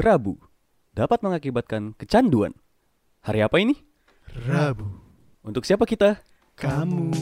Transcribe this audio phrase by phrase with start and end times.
[0.00, 0.40] Rabu
[0.96, 2.56] dapat mengakibatkan kecanduan.
[3.20, 3.76] Hari apa ini?
[4.48, 4.88] Rabu.
[5.44, 6.24] Untuk siapa kita?
[6.56, 7.12] Kamu.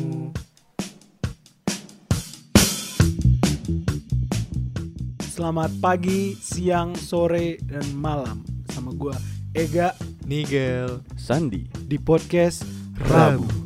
[5.27, 9.19] Selamat pagi, siang, sore, dan malam sama gua
[9.59, 11.67] Ega Nigel Sandi.
[11.83, 12.63] di podcast
[13.11, 13.43] Rabu.
[13.43, 13.58] Alah,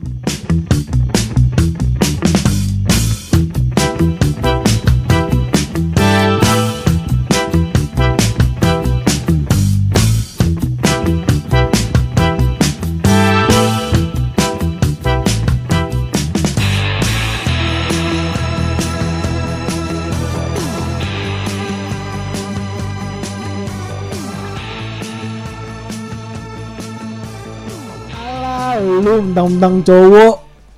[29.32, 30.34] lu mentang-mentang cowok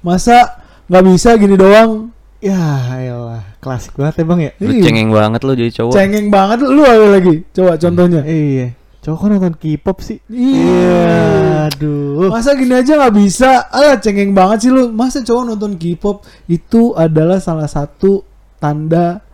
[0.07, 2.15] masa nggak bisa gini doang?
[2.39, 2.55] Ya
[3.03, 4.83] elah Klasik banget ya bang ya Lu Iya.
[4.85, 5.93] cengeng banget lo jadi cowok.
[5.97, 7.41] Cengeng banget lu ada lagi.
[7.51, 8.21] Coba contohnya.
[8.23, 11.73] Iya Cowok kok nonton K-pop sih Iya.
[11.73, 13.65] Aduh Masa gini aja nggak bisa?
[13.73, 14.93] Alah cengeng banget sih lu.
[14.93, 18.23] Masa cowok nonton K-pop itu adalah salah satu
[18.61, 19.25] tanda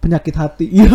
[0.00, 0.66] penyakit hati.
[0.74, 0.88] Iya.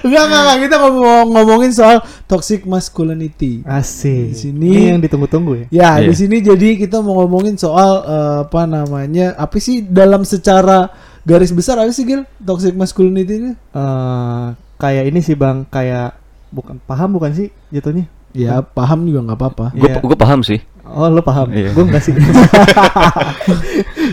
[0.00, 0.58] Enggak, enggak, enggak.
[0.60, 3.60] Kita ngomong ngomongin soal toxic masculinity.
[3.62, 6.08] Asik Di sini- Ini yang ditunggu-tunggu ya Ya, Iya.
[6.08, 9.34] di sini jadi kita mau ngomongin soal eh, apa namanya?
[9.34, 10.88] Apa sih dalam secara
[11.22, 12.24] garis besar apa sih Gil?
[12.38, 13.52] Toxic masculinity ini?
[13.52, 16.16] Eh, Kayak ini sih bang Kayak
[16.48, 19.66] bukan Paham bukan sih jatuhnya Ya, paham juga nggak apa-apa.
[19.74, 19.98] Gue Iya.
[19.98, 20.62] gue paham sih.
[20.90, 21.70] Oh lo paham Iya.
[21.70, 22.14] Gue enggak sih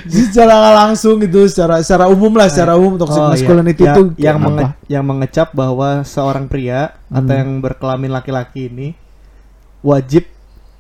[0.08, 3.34] secara langsung gitu, secara secara umum lah, secara umum toxic Oh, iya.
[3.34, 4.46] masculinity Ya- itu yang apa?
[4.48, 7.40] menge- yang mengecap bahwa seorang pria atau Hmm.
[7.40, 8.88] yang berkelamin laki-laki ini
[9.82, 10.30] wajib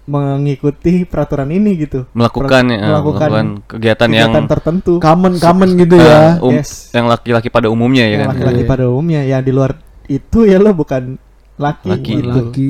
[0.05, 5.95] mengikuti peraturan ini gitu Melakukan ya, melakukan melakukan kegiatan, yang kegiatan tertentu common common gitu
[5.95, 6.39] eh, ya.
[6.39, 6.95] um- Yes.
[6.95, 8.29] yang laki-laki pada umumnya ya yang kan.
[8.33, 8.69] laki-laki Iya.
[8.69, 9.75] pada umumnya yang di luar
[10.07, 11.19] itu ya lo bukan
[11.57, 12.13] laki, Laki.
[12.15, 12.29] gitu.
[12.31, 12.69] laki.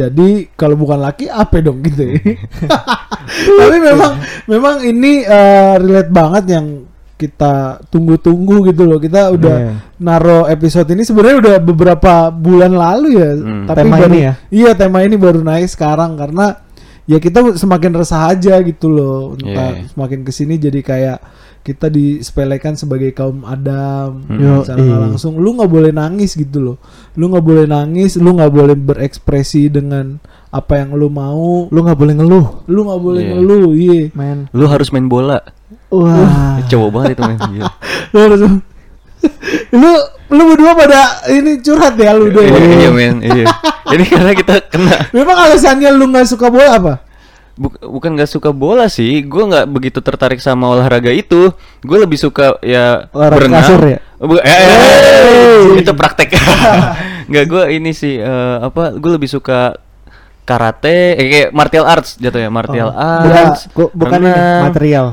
[0.00, 2.16] Jadi kalau bukan laki apa dong gitu ya.
[3.60, 4.12] Tapi memang
[4.46, 6.66] memang ini eh, relate banget yang
[7.14, 8.96] kita tunggu-tunggu gitu loh.
[8.96, 9.72] Kita udah Iya.
[10.00, 13.30] naro episode ini sebenarnya udah beberapa bulan lalu ya.
[13.36, 13.64] Hmm.
[13.68, 14.32] Tapi Tema baru, ini ya?
[14.48, 16.64] Iya, tema ini baru naik sekarang karena
[17.04, 19.36] ya kita semakin resah aja gitu loh.
[19.36, 19.92] Entah Iya.
[19.92, 21.18] semakin ke sini jadi kayak
[21.60, 24.60] kita disepelekan sebagai kaum Adam Hmm.
[24.60, 25.06] Secara nggak iya.
[25.06, 26.76] langsung lu nggak boleh nangis gitu loh
[27.14, 30.16] lu nggak boleh nangis lu nggak boleh berekspresi dengan
[30.48, 33.30] apa yang lu mau lu nggak boleh ngeluh lu nggak boleh Iya.
[33.34, 35.38] ngeluh iya men Lu harus main bola.
[35.88, 37.38] wah Cowok banget itu main.
[37.52, 37.68] Iya.
[38.10, 38.40] lu harus
[39.70, 39.90] lu
[40.30, 43.44] lu berdua pada ini curhat ya lu deh Iya, iya men, iya.
[43.90, 46.94] Ini karena kita kena memang alasannya lu nggak suka bola apa
[47.60, 51.52] bukan gak suka bola sih, gue nggak begitu tertarik sama olahraga itu.
[51.80, 53.60] Gue lebih suka ya Olahraga berenang.
[53.60, 53.98] kasur ya?
[54.16, 54.68] Bu- eh, eh,
[55.68, 56.32] eh, itu praktek.
[57.30, 58.96] Nggak gue ini sih eh, apa?
[58.96, 59.76] Gue lebih suka
[60.42, 62.96] karate, eh, kayak martial arts jatuh ya, martial Oh.
[63.28, 63.68] arts.
[63.70, 64.20] Bukan- bukan
[64.64, 65.06] material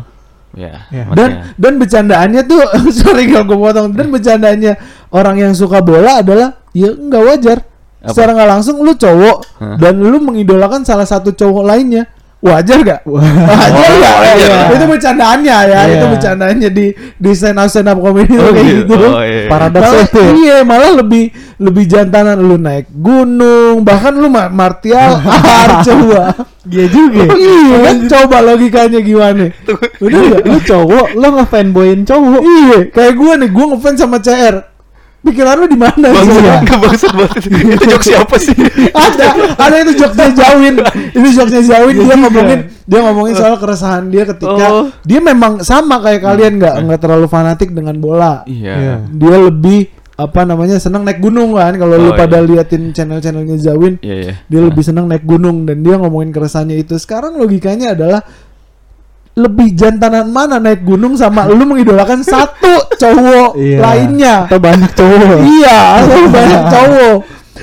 [0.57, 1.05] Ya, Ya.
[1.13, 2.57] dan dan bercandaannya tuh
[2.97, 4.73] sorry kalau gue potong dan bercandaannya
[5.13, 7.57] orang yang suka bola adalah ya nggak wajar
[8.01, 8.09] Apa?
[8.09, 9.77] secara nggak langsung lu cowok Hah?
[9.77, 13.01] dan lu mengidolakan salah satu cowok lainnya wajar gak?
[13.03, 14.15] wajar Oh, nggak?
[14.15, 14.37] wajar.
[14.37, 14.69] Iya.
[14.71, 15.79] itu bercandaannya ya Iya.
[15.91, 18.85] itu bercandaannya di di stand up stand up comedy Oh, kayak gitu.
[18.87, 19.45] gitu Oh, iya.
[19.47, 20.31] Paradoks Malah- itu ya?
[20.31, 21.23] iya malah lebih
[21.57, 25.17] lebih jantanan lu naik gunung bahkan lu ma- martial
[25.63, 27.31] art coba Iya juga ya.
[27.33, 29.49] iya kan coba logikanya gimana
[29.97, 30.43] bener gak?
[30.45, 34.55] lu cowok lo ngefanboyin cowok Iya, kayak gue nih, gue ngefans sama CR.
[35.17, 36.29] Pikiran lu di mana sih?
[36.29, 37.41] Bangsat, kebangsat banget.
[37.49, 38.55] Itu jok siapa sih?
[38.95, 39.25] ada,
[39.59, 40.75] ada itu jokesnya Jawin.
[41.11, 44.87] Itu jokesnya Jawin dia Iya ngomongin, dia ngomongin soal keresahan dia ketika Oh.
[45.03, 48.45] dia memang sama kayak kalian nggak nggak terlalu fanatik dengan bola.
[48.47, 48.73] Iya.
[48.77, 48.95] Iya.
[49.09, 49.79] Dia lebih
[50.17, 52.47] apa namanya senang naik gunung kan kalau lu Oh, pada iya.
[52.57, 54.33] liatin channel-channelnya Zawin Iya, iya.
[54.49, 58.25] dia lebih senang naik gunung dan dia ngomongin keresahannya itu sekarang logikanya adalah
[59.37, 63.77] lebih jantanan mana naik gunung sama lu mengidolakan satu cowok Iya.
[63.79, 67.15] lainnya atau banyak cowok iya atau banyak cowok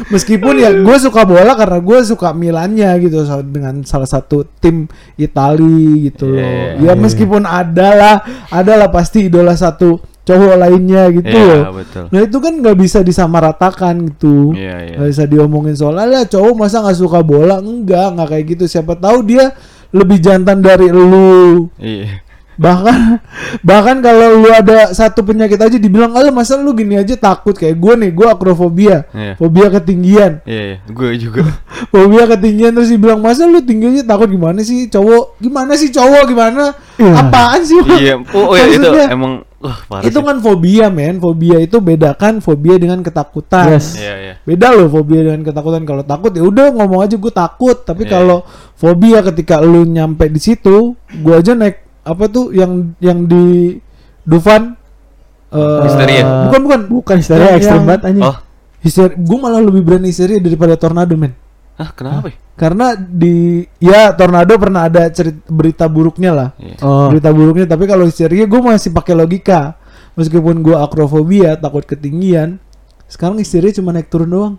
[0.06, 4.86] meskipun ya gue suka bola karena gue suka Milannya gitu so- dengan salah satu tim
[5.16, 6.42] Itali gitu loh
[6.78, 6.78] Iya.
[6.80, 8.16] ya meskipun ada lah
[8.48, 12.04] ada lah pasti idola satu cowok lainnya gitu Iya, loh betul.
[12.08, 14.94] nah itu kan nggak bisa disamaratakan gitu Iya, iya.
[14.96, 18.94] nggak bisa diomongin soal lah cowok masa nggak suka bola enggak nggak kayak gitu siapa
[18.94, 19.50] tahu dia
[19.94, 22.20] lebih jantan dari lu Iya.
[22.54, 23.18] bahkan
[23.62, 27.74] bahkan kalau lu ada satu penyakit aja dibilang ah masa lu gini aja takut kayak
[27.74, 29.34] gue nih gue akrofobia Iya.
[29.34, 30.76] fobia ketinggian Iya, iya.
[30.84, 31.42] gue juga.
[31.92, 36.22] fobia ketinggian terus dibilang masa lu tinggi aja takut gimana sih cowok gimana sih cowok
[36.26, 36.64] gimana
[36.94, 37.14] Iya.
[37.16, 38.14] apaan sih iya.
[38.30, 40.22] Oh, oh ya itu emang Wah, parah itu sih.
[40.22, 43.96] kan fobia men fobia itu bedakan fobia dengan ketakutan Yes.
[43.96, 44.23] Iya, iya.
[44.44, 48.12] Beda loh fobia dengan ketakutan kalau takut ya udah ngomong aja gue takut tapi Iya.
[48.14, 48.44] kalau
[48.74, 53.76] fobia ketika lu nyampe di situ gue aja naik apa tuh yang yang di
[54.22, 54.76] Dufan
[55.50, 56.48] eh, Histeria.
[56.48, 58.24] bukan bukan Bukan histeria Yang- ekstrim banget anjing.
[58.24, 58.36] Oh,
[58.78, 61.32] histeria gue malah lebih berani histeria daripada tornado men
[61.74, 62.28] ah kenapa?
[62.28, 62.36] ya?
[62.54, 63.34] karena di
[63.76, 66.76] ya tornado pernah ada cerita berita buruknya lah Iya.
[66.80, 67.08] Oh.
[67.08, 69.74] berita buruknya tapi kalau histeria gue masih pakai logika
[70.14, 72.62] meskipun gue akrofobia takut ketinggian
[73.14, 74.54] sekarang histeria cuma naik turun doang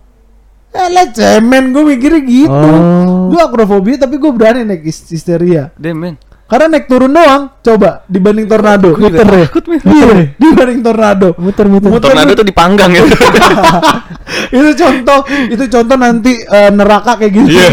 [0.72, 3.28] eh cemen gue mikirnya gitu Oh.
[3.28, 6.16] gue akrofobia tapi gue berani naik his- histeria man.
[6.46, 9.44] karena naik turun doang coba dibanding tornado Muter ya?
[9.44, 9.64] takut.
[9.66, 10.06] Iya,
[10.36, 11.88] dibanding tornado Muter muter.
[11.88, 12.06] Muter.
[12.06, 13.02] Tornado tuh dipanggang ya.
[14.56, 17.66] itu contoh itu contoh nanti eh, neraka kayak gitu Iya.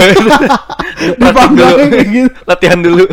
[1.22, 3.06] dipanggang kayak gitu Latihan dulu.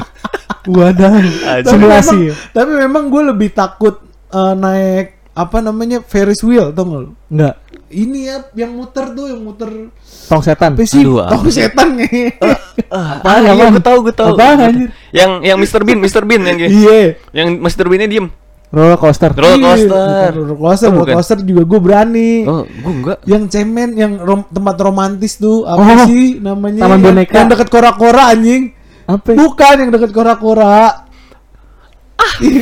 [0.63, 1.13] Wadah.
[1.61, 2.19] tapi Simulasi.
[2.21, 4.01] memang, tapi memang gue lebih takut
[4.31, 7.11] eh, naik apa namanya Ferris wheel tau gak lu?
[7.29, 7.55] Enggak.
[7.87, 9.91] Ini ya yang muter tuh yang muter
[10.27, 10.75] Tong setan.
[10.75, 11.03] apa sih?
[11.03, 12.39] Aduh, Tong apa setan nih.
[12.91, 13.71] Apaan, iya, apaan?
[13.73, 14.35] gue tahu, gue tahu.
[14.35, 14.91] Apaan, anjir?
[15.11, 16.99] Yang yang Mr Bean, Mr Bean yang kayak- Iya.
[17.33, 18.27] yang Mr Beannya diem.
[18.71, 19.31] Roller coaster.
[19.33, 20.31] Roller Iya, coaster.
[20.33, 22.31] Roller coaster, Oh, roller coaster juga gue berani.
[22.47, 23.19] Oh, gue enggak.
[23.27, 26.87] Yang cemen, yang rom- tempat romantis tuh apa Oh, sih namanya?
[26.87, 27.35] Taman Yang- Boneka.
[27.35, 28.63] Yang deket kora-kora anjing.
[29.07, 29.35] Apa?
[29.35, 31.10] Bukan yang deket kora-kora.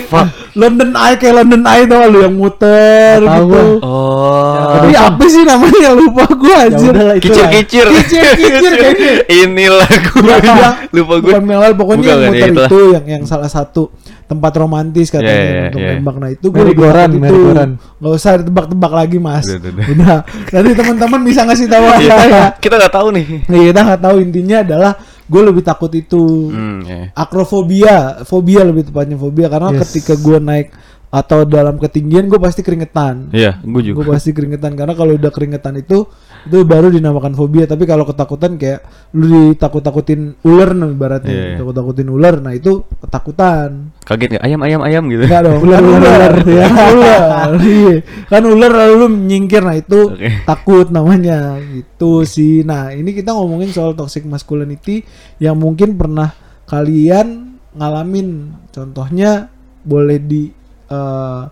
[0.05, 0.27] Fuck.
[0.55, 3.53] London Eye kayak London Eye tau lu yang muter Nggak tahu gitu.
[3.53, 3.63] gua.
[3.81, 4.57] Oh.
[4.75, 6.95] Tapi apa sih namanya lupa gue Ya anjir.
[6.95, 7.07] itu.
[7.25, 7.87] Kicir-kicir.
[7.89, 9.13] Kicir-kicir kayaknya.
[9.29, 10.21] Inilah gue.
[10.21, 11.31] Bukan- Lupa gue.
[11.31, 13.93] Bukan melal pokoknya Bukan, yang muter ya, itu yang yang salah satu
[14.25, 15.91] tempat romantis katanya Iya, iya, untuk iya.
[15.95, 16.17] nembak.
[16.17, 17.73] Nah itu gue Merry-go-round, merry-go-round.
[17.99, 19.45] Gak usah ditebak-tebak lagi mas.
[19.47, 20.19] Udah, udah, udah.
[20.51, 22.45] Nanti teman-teman bisa ngasih tahu Iya, saya.
[22.57, 23.27] Kita nggak tahu nih.
[23.45, 24.93] Nih kita nggak tahu intinya adalah
[25.29, 27.13] gue lebih takut itu Hmm, ya.
[27.13, 29.81] akrofobia, fobia lebih tepatnya fobia karena Yes.
[29.87, 30.69] ketika gue naik
[31.09, 33.33] atau dalam ketinggian gue pasti keringetan.
[33.33, 33.97] Iya, gue juga.
[34.05, 36.05] Gue pasti keringetan karena kalau udah keringetan itu
[36.47, 37.67] itu baru dinamakan fobia.
[37.67, 38.87] Tapi kalau ketakutan kayak
[39.17, 41.57] lu ditakut-takutin ular nih ibaratnya, Iya, iya.
[41.59, 42.35] takut-takutin ular.
[42.39, 43.91] Nah itu ketakutan.
[44.07, 44.45] Kaget nggak?
[44.47, 45.25] Ayam, ayam, ayam gitu.
[45.27, 45.59] Enggak dong.
[45.65, 46.35] Ular, kan ular, ular.
[46.59, 47.51] ya, ular.
[47.69, 47.97] Iya.
[48.31, 49.63] Kan ular lalu lu menyingkir.
[49.65, 50.31] Nah itu Oke.
[50.47, 52.63] takut namanya gitu sih.
[52.63, 55.03] Nah ini kita ngomongin soal toxic masculinity
[55.43, 56.31] yang mungkin pernah
[56.69, 58.55] kalian ngalamin.
[58.71, 59.49] Contohnya
[59.83, 60.53] boleh di
[60.89, 61.43] eh,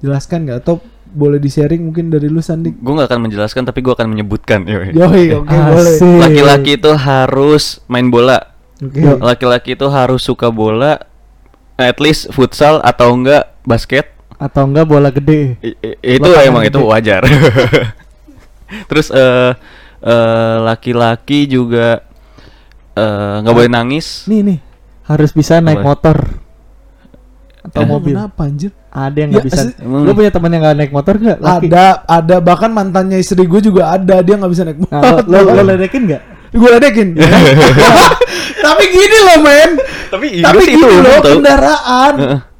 [0.00, 2.78] jelaskan nggak atau boleh di sharing mungkin dari lu Sandik?
[2.78, 4.62] Gue nggak akan menjelaskan, tapi gue akan menyebutkan.
[4.64, 4.94] Yoi.
[4.94, 5.94] Yoi, oke boleh.
[5.94, 6.18] Asik.
[6.18, 8.38] Laki-laki itu harus main bola.
[8.78, 9.02] Oke.
[9.02, 11.02] Laki-laki itu harus suka bola,
[11.76, 14.08] at least futsal atau enggak basket.
[14.36, 15.60] Atau enggak bola gede.
[15.60, 16.72] I- i- itu Lapangan emang gede.
[16.72, 17.22] itu wajar.
[18.88, 19.50] Terus eh
[20.00, 22.00] eh, laki-laki juga
[22.94, 24.24] eh, nggak boleh nangis.
[24.24, 24.58] Nih nih.
[25.04, 25.86] Harus bisa naik Apa?
[25.86, 26.16] motor.
[27.60, 28.14] Atau Eh, mobil.
[28.14, 28.70] Kenapa anjir?
[28.88, 29.62] Ada yang Ya, nggak bisa.
[29.62, 31.38] se- Emang- Lu punya teman yang nggak naik motor nggak?
[31.38, 31.66] Laki.
[31.66, 34.96] Ada, ada bahkan mantannya istri gue juga ada dia nggak bisa naik motor.
[34.96, 36.22] Nah, lo, lo, lo ledekin nggak?
[36.50, 37.08] gue ledekin.
[38.60, 39.70] Tapi gini loh men.
[40.08, 42.14] Tapi Tapi sih gini umum loh kendaraan.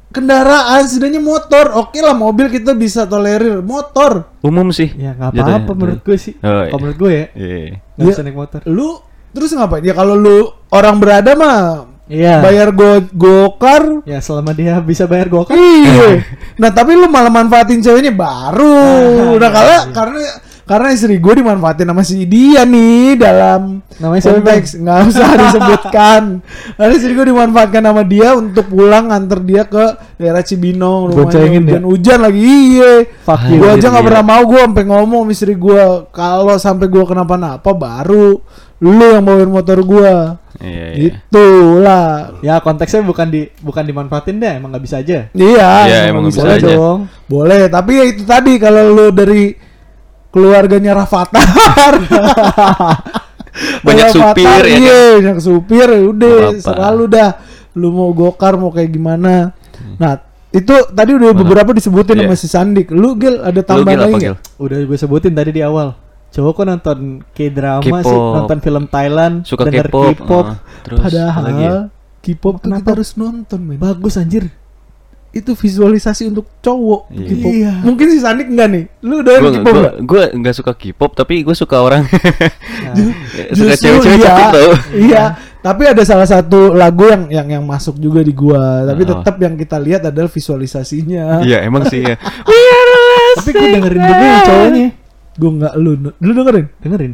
[0.07, 1.65] Kendaraan setidaknya motor.
[1.73, 3.59] Oke lah mobil kita bisa tolerir.
[3.59, 4.39] Motor.
[4.41, 4.91] Umum sih.
[4.93, 5.55] Ya nggak jatuhnya.
[5.57, 6.33] apa-apa menurut gue sih.
[6.37, 6.67] Oh, iya.
[6.67, 7.25] Kalau menurut gue ya.
[7.33, 7.59] Iya.
[7.91, 8.09] Nggak Ya.
[8.09, 8.59] bisa naik motor.
[8.65, 8.89] Lu
[9.31, 9.81] terus ngapain?
[9.81, 10.37] Ya kalau lu
[10.69, 11.59] orang berada mah
[12.11, 12.43] Iya.
[12.43, 14.03] bayar go gokar.
[14.03, 15.55] Ya selama dia bisa bayar gokar.
[15.55, 16.27] Iya.
[16.59, 19.39] Nah tapi lu malah manfaatin ceweknya baru.
[19.39, 20.19] Nah karena karena
[20.71, 26.21] karena istri gue dimanfaatin sama si dia nih dalam Namanya siapa, konteks nggak usah disebutkan.
[26.79, 31.11] Karena istri gue dimanfaatkan sama dia untuk pulang nganter dia ke daerah Cibinong.
[31.11, 31.75] Boncengin ya?
[31.75, 32.93] hujan hujan lagi iya.
[33.03, 33.59] Fuck you.
[33.59, 34.09] Gue aja nggak iya.
[34.15, 35.83] pernah mau gue sampai ngomong istri gue
[36.15, 38.39] kalau sampai gue kenapa-napa baru
[38.81, 40.13] lu yang bawain motor gue.
[40.57, 41.11] Iya, iya.
[41.17, 42.05] Itulah.
[42.41, 45.29] Ya konteksnya bukan di bukan dimanfaatin deh, emang nggak bisa aja.
[45.31, 46.67] Iya, Iya, emang emang bisa bisa Boleh aja.
[46.71, 46.99] dong.
[47.25, 49.53] Boleh, tapi ya itu tadi kalau lu dari
[50.29, 51.93] keluarganya Rafathar.
[53.83, 57.29] Banyak Rafathar, supir, ya Iya, banyak supir ya udah selalu dah.
[57.75, 59.51] Lu mau gokar mau kayak gimana.
[59.97, 60.13] Nah,
[60.49, 62.23] itu tadi udah beberapa disebutin Iya.
[62.25, 62.87] sama si Sandik.
[62.89, 64.35] Lu Gil ada Lu tambahan lagi apa, Gil?
[64.35, 64.37] nggak?
[64.57, 65.95] Udah gue sebutin tadi di awal.
[66.31, 66.97] Cowok kok nonton
[67.29, 70.15] K-drama sih, nonton film Thailand, Suka denger K-pop.
[70.15, 70.45] K-pop.
[70.81, 71.69] terus apa lagi ya?
[71.69, 71.77] Padahal
[72.17, 72.79] K-pop tuh Kenapa?
[72.79, 73.77] kita harus nonton, men.
[73.77, 74.45] Bagus anjir.
[75.29, 77.23] Itu visualisasi untuk cowok Iya.
[77.25, 77.51] K-pop.
[77.53, 77.73] Iya.
[77.81, 78.83] Mungkin si Sandik enggak nih?
[79.01, 79.95] Lu udah K-pop enggak?
[80.01, 82.03] gue nggak suka K-pop tapi gue suka orang
[82.85, 82.95] Nah,
[83.49, 84.71] suka Justru cewek-cewek iya, cantik tau.
[84.93, 85.23] Iya,
[85.61, 89.09] tapi ada salah satu lagu yang yang yang masuk juga di gua, tapi Oh.
[89.13, 91.39] tetap yang kita lihat adalah visualisasinya.
[91.41, 92.15] Iya emang sih ya.
[93.37, 94.87] tapi gue dengerin dulu yang cowoknya.
[95.35, 96.65] Gua nggak lu lu dengerin?
[96.79, 97.13] Dengerin.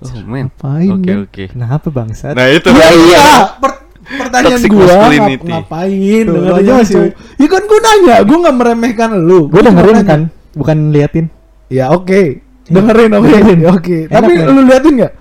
[0.00, 0.48] Oh men.
[0.48, 1.18] Ngapain, Oke men?
[1.24, 1.42] oke.
[1.50, 2.32] Kenapa bangsat?
[2.32, 2.68] Nah itu.
[2.70, 3.26] Iya iya.
[3.58, 5.20] Per- pertanyaan masculinity.
[5.20, 7.10] ngap- ngapain Tuh, dengerin aja cowok.
[7.36, 9.40] Ya kan gua nanya, gua nggak meremehkan lu.
[9.46, 10.08] Gue dengerin nanya.
[10.08, 10.20] kan,
[10.52, 11.26] bukan liatin.
[11.70, 12.22] Ya oke,
[12.66, 13.60] dengerin oke, Dengerin.
[13.68, 13.96] oke.
[14.08, 15.12] Enak, Tapi lu liatin nggak?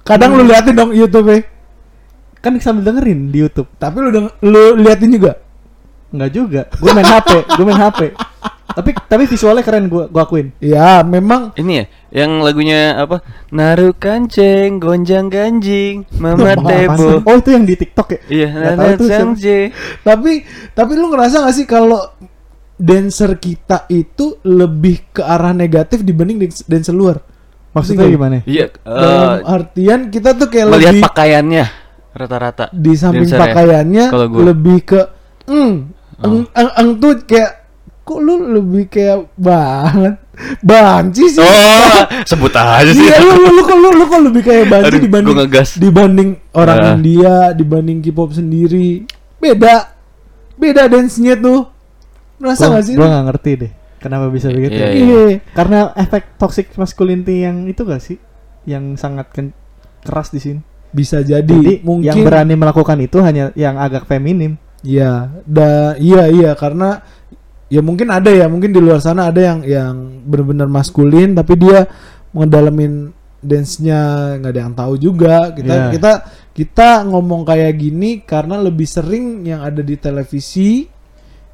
[0.00, 1.42] Kadang lu liatin dong YouTube -nya.
[2.38, 3.68] Kan sambil dengerin di YouTube.
[3.74, 5.36] Tapi lu deng- lu liatin juga.
[6.14, 6.62] Enggak juga.
[6.78, 8.00] Gue main HP, gue main HP.
[8.76, 10.52] Tapi tapi visualnya keren gue gua akuin.
[10.60, 13.24] Ya memang Ini ya, yang lagunya apa?
[13.48, 17.24] Naruh kancing, gonjang ganjing, mama tebo.
[17.24, 18.20] Oh itu yang di TikTok ya?
[18.28, 19.00] Iya, naruh
[20.04, 20.44] tapi
[20.76, 22.04] tapi lu ngerasa gak sih kalau
[22.76, 27.24] dancer kita itu lebih ke arah negatif dibanding dan- dancer luar?
[27.72, 28.40] Maksudnya gimana?
[28.44, 31.64] Iya, Dalam eh, artian kita tuh kayak melihat lebih pakaiannya
[32.12, 32.64] rata-rata.
[32.72, 33.36] di samping ya.
[33.36, 34.40] pakaiannya Kalau gua.
[34.52, 35.00] lebih ke
[35.48, 35.74] mm,
[36.16, 36.24] Oh.
[36.24, 37.65] eng, eng, eng tuh kayak
[38.06, 40.14] kok lu lebih kayak banget
[40.60, 43.02] banci sih Oh, sebut aja sih.
[43.02, 45.36] Iya lu lu lu kok lu, lu kok lebih kayak banci Aduh, dibanding
[45.76, 46.88] dibanding orang Ah.
[46.94, 49.02] India dibanding K-pop sendiri
[49.36, 49.90] beda
[50.54, 51.66] beda dance-nya tuh
[52.36, 53.72] merasa gak sih gua nggak ngerti deh.
[53.96, 54.76] Kenapa bisa begitu?
[54.76, 54.92] Iya, ya?
[54.94, 58.20] iya Karena efek toxic masculinity yang itu gak sih?
[58.62, 59.56] Yang sangat ken-
[60.00, 60.60] keras di sini.
[60.88, 64.56] bisa jadi, Jadi mungkin yang berani melakukan itu hanya yang agak feminim.
[64.80, 67.02] Iya, da iya iya karena
[67.66, 71.86] ya mungkin ada ya, mungkin di luar sana ada yang yang benar-benar maskulin tapi dia
[72.30, 73.10] ngedalamin
[73.42, 74.00] dance-nya
[74.38, 75.50] nggak ada yang tahu juga.
[75.54, 75.90] Kita Iya.
[75.94, 76.12] kita
[76.52, 80.88] kita ngomong kayak gini karena lebih sering yang ada di televisi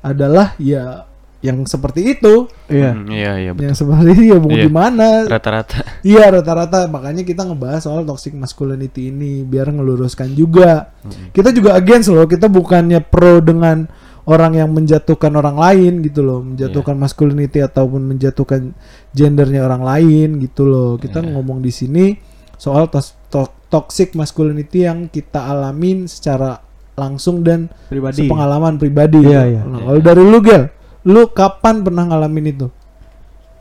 [0.00, 1.07] adalah ya
[1.42, 2.47] yang seperti itu.
[2.71, 2.90] Iya.
[2.95, 3.66] Hmm, iya, iya betul.
[3.66, 4.62] Yang seperti itu ya mau Iya.
[4.71, 5.07] gimana?
[5.26, 5.78] Rata-rata.
[6.07, 10.95] Iya rata-rata makanya kita ngebahas soal toxic masculinity ini biar ngeluruskan juga.
[11.35, 13.90] Kita juga against loh, kita bukannya pro dengan
[14.23, 18.71] orang yang menjatuhkan orang lain gitu loh, menjatuhkan masculinity ataupun menjatuhkan
[19.11, 20.91] gendernya orang lain gitu loh.
[20.95, 21.35] Kita Iya.
[21.35, 22.14] ngomong di sini
[22.55, 26.62] soal tos- to- toxic masculinity yang kita alamin secara
[26.93, 28.23] langsung dan Pribadi.
[28.23, 29.25] sepengalaman pribadi.
[29.25, 29.50] Iya, gitu.
[29.50, 29.62] iya.
[29.64, 30.64] Nah, kalau dari lu Gel,
[31.02, 32.69] lu kapan pernah ngalamin itu?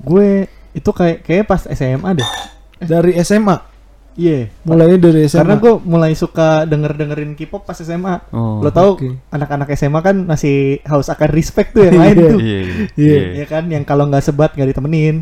[0.01, 2.29] Gue itu kayak kayak pas SMA deh.
[2.77, 3.70] Dari SMA.
[4.13, 4.51] Iya.
[4.61, 5.39] Mulainya dari SMA.
[5.39, 8.27] Karena gue mulai suka denger dengerin K-pop pas SMA.
[8.29, 8.59] Oh.
[8.59, 9.07] Lo tau oke.
[9.27, 12.27] anak-anak SMA kan masih haus akan respect tuh yang lain Iya.
[12.27, 12.39] tuh.
[12.39, 12.75] Iya, iya.
[12.97, 13.19] Iya.
[13.33, 15.15] Iya kan yang kalau nggak sebat nggak ditemenin.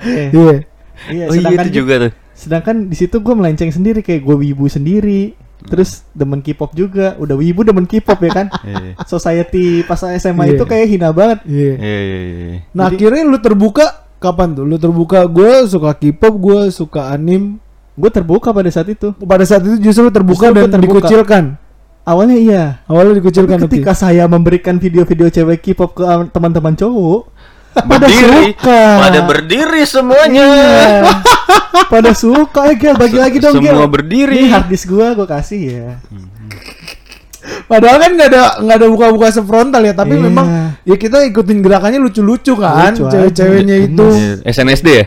[0.00, 0.26] Iya.
[0.34, 0.56] Iya.
[1.00, 2.12] Iya, Oh iya sedangkan itu juga tuh.
[2.30, 5.32] sedangkan di situ gue melenceng sendiri kayak gue wibu sendiri.
[5.62, 7.16] Terus demen K-pop juga.
[7.16, 8.46] Udah wibu demen K-pop ya kan.
[8.66, 8.96] Iya.
[9.04, 10.52] Society pas SMA Iya.
[10.52, 11.40] itu kayak hina banget.
[11.44, 11.72] Iya.
[11.74, 12.58] Iya, iya, iya.
[12.70, 13.86] Nah, Jadi- akhirnya lu terbuka
[14.16, 14.64] kapan tuh?
[14.64, 17.56] Lu terbuka gue suka K-pop, gue suka anim.
[18.00, 19.12] Gue terbuka pada saat itu.
[19.14, 21.04] Pada saat itu justru terbuka Justru dan terbuka.
[21.04, 21.44] dikucilkan.
[22.02, 22.64] Awalnya iya.
[22.88, 27.28] Awalnya dikucilkan Tapi ketika saya memberikan video-video cewek K-pop ke um, teman-teman cowok,
[27.70, 28.56] pada Berdiri.
[28.56, 28.82] suka.
[28.98, 30.46] Pada berdiri semuanya.
[30.48, 31.02] Iya.
[31.92, 33.76] pada suka ya Gel, bagi lagi dong Gel.
[33.76, 34.34] Semua berdiri.
[34.34, 35.90] Ini hard disk gua gua kasih ya.
[37.66, 40.22] Padahal kan nggak ada nggak ada buka-buka sefrontal ya, tapi Iya.
[40.26, 40.46] memang
[40.82, 44.06] ya kita ikutin gerakannya lucu-lucu kan, cewek-ceweknya itu.
[44.10, 45.04] Iya, SNSD ya?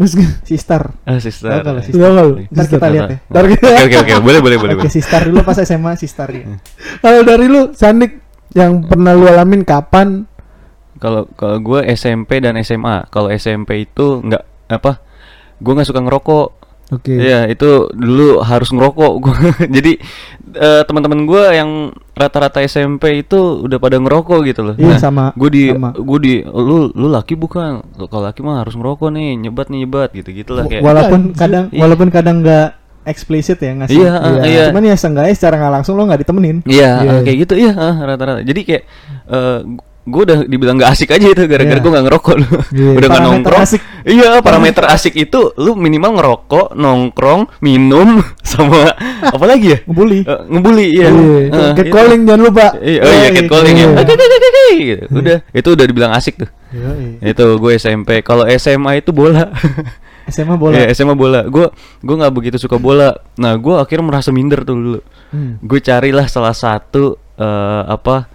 [0.00, 0.96] Mas Sister.
[1.04, 1.52] Ah, sister.
[1.52, 1.86] Tahu kalau Iya.
[1.86, 2.00] sister.
[2.00, 2.30] Tahu?
[2.48, 3.18] Ntar kita lihat ya.
[3.28, 4.12] Ntar kita- Oke, oke, oke.
[4.24, 4.74] Boleh, boleh, boleh.
[4.80, 6.44] Oke, sister dulu pas SMA sister ya.
[7.04, 8.16] Kalau dari lu, Sandik
[8.56, 10.24] yang pernah lu alamin kapan?
[10.96, 13.08] Kalau kalau gue SMP dan SMA.
[13.08, 15.00] Kalau SMP itu nggak apa?
[15.56, 16.48] Gue nggak suka ngerokok.
[16.90, 17.14] Oke.
[17.14, 19.12] Iya, itu dulu harus ngerokok.
[19.16, 19.34] Gua
[19.76, 19.98] Jadi
[20.52, 21.70] eh, teman-teman gue yang
[22.12, 24.74] rata-rata SMP itu udah pada ngerokok gitu loh.
[24.74, 25.94] Iya, sama- Gue di sama.
[25.94, 27.86] gue di lu lu laki bukan?
[27.96, 30.82] Kalau laki mah harus ngerokok nih, nyebat nih nyebat gitu-gitu lah kayak.
[30.82, 31.38] Walaupun Anjir.
[31.38, 31.80] kadang Iya.
[31.80, 32.68] walaupun kadang nggak
[33.00, 33.96] eksplisit ya ngasih.
[33.96, 34.64] Iya, ah, iya.
[34.68, 36.56] Cuman ya seenggaknya secara nggak langsung lo nggak ditemenin.
[36.66, 37.10] Iya, Iya.
[37.10, 38.42] ah, kayak gitu iya ah, rata-rata.
[38.42, 38.84] Jadi kayak
[40.10, 41.80] gue udah dibilang gak asik aja itu gara-gara Iya.
[41.80, 42.46] gue gak ngerokok lu.
[42.76, 42.90] Iya.
[42.92, 43.62] udah gak nongkrong.
[43.62, 43.80] asik.
[44.00, 48.90] Iya, parameter asik itu lu minimal ngerokok, nongkrong, minum sama
[49.22, 49.78] apa lagi ya?
[49.84, 50.20] Ngebully.
[50.22, 51.08] Eh, ngebully iya.
[51.08, 51.92] Iya, Eh, Cat itu.
[51.92, 52.66] calling jangan lupa.
[52.76, 53.86] Iya, oh iya, Iya, cat calling ya.
[53.86, 54.00] iya.
[54.00, 55.04] Oke, oke, gitu.
[55.12, 56.50] Udah, itu udah dibilang asik tuh.
[56.70, 57.22] Yoi.
[57.22, 58.20] Itu gue SMP.
[58.20, 59.50] Kalau SMA itu bola.
[60.28, 60.74] SMA bola.
[60.76, 61.42] Iya, SMA bola.
[61.44, 63.14] Gue gue nggak begitu suka bola.
[63.34, 65.00] Nah, gue akhirnya merasa minder tuh dulu.
[65.28, 65.58] Hmm.
[65.60, 68.30] Gue carilah salah satu eh, apa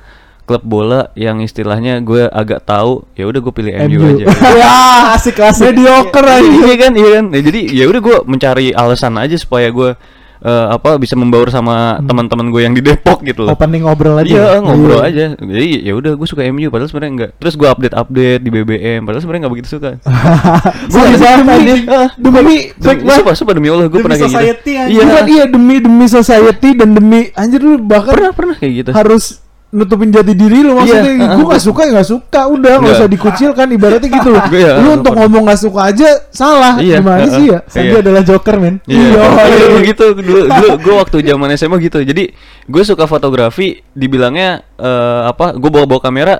[0.45, 3.03] klub bola yang istilahnya gue agak tahu.
[3.13, 4.07] Ya udah gue pilih MU, MU.
[4.15, 4.25] aja.
[4.61, 4.73] ya,
[5.13, 5.73] asik asik.
[5.73, 6.45] Mediocre aja.
[6.45, 7.25] iya kan, iya kan.
[7.29, 9.97] Nah, jadi ya udah gue mencari alasan aja supaya gue
[10.37, 13.57] eh, apa bisa membaur sama teman-teman gue yang di Depok gitu loh.
[13.57, 14.29] Opening ngobrol aja.
[14.29, 15.09] Iya ngobrol Iya.
[15.09, 15.25] aja.
[15.41, 17.31] Jadi ya udah gue suka MU padahal sebenarnya enggak.
[17.41, 19.89] Terus gue update update di BBM padahal sebenarnya enggak begitu suka.
[20.93, 24.69] Gue demi, Ah, demi, Demi, sumpah, sumpah demi Allah gue Demi pernah kayak gitu.
[24.69, 28.91] Iya, iya demi demi society dan demi anjir lu bahkan pernah pernah kayak gitu.
[28.93, 29.41] harus
[29.75, 31.35] nutupin jati diri lu maksudnya Iya.
[31.35, 32.95] gue gak suka ya gak suka udah nggak Nggak.
[32.95, 37.03] usah dikucilkan ibaratnya gitu loh Iya, lu untuk ngomong gak suka aja salah Iya.
[37.03, 37.99] gimana sih ya Sandi Iya.
[37.99, 39.79] adalah joker men Iya, Iya, iya, iya.
[39.83, 41.99] gitu dulu dulu gue waktu zaman SMA gitu.
[41.99, 42.31] Jadi
[42.65, 45.51] gue suka fotografi, dibilangnya eh, apa?
[45.53, 46.39] Gue bawa bawa kamera,